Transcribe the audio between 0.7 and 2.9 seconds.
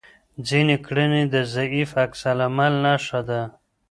کړنې د ضعیف عکس العمل